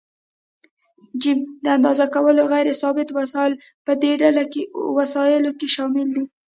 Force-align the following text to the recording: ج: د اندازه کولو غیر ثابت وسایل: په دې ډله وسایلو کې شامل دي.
ج: 1.21 1.23
د 1.63 1.65
اندازه 1.77 2.05
کولو 2.15 2.41
غیر 2.51 2.67
ثابت 2.81 3.09
وسایل: 3.19 3.53
په 3.85 3.91
دې 4.01 4.11
ډله 4.21 4.43
وسایلو 4.97 5.51
کې 5.59 5.67
شامل 5.75 6.07
دي. 6.15 6.23